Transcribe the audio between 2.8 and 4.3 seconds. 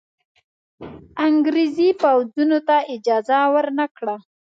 اجازه ورنه کړه.